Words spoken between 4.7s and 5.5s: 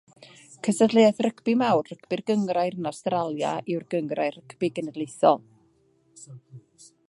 Genedlaethol.